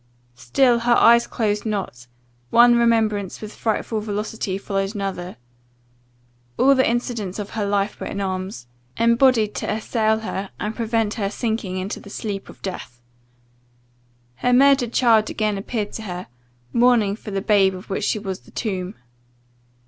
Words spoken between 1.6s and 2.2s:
not